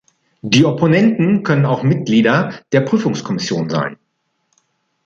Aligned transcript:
Die 0.41 0.65
Opponenten 0.65 1.43
können 1.43 1.67
auch 1.67 1.83
Mitglieder 1.83 2.55
der 2.71 2.81
Prüfungskommission 2.81 3.69
sein. 3.69 3.99